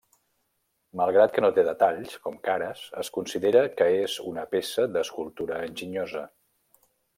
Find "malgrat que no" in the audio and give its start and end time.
1.01-1.51